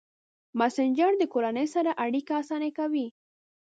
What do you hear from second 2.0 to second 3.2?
اړیکه اسانه کوي.